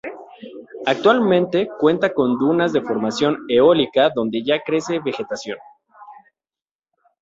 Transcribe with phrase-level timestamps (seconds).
[0.87, 5.59] Actualmente cuenta con dunas de formación eólica donde ya crece vegetación.